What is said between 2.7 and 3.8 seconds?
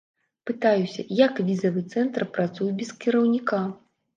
без кіраўніка.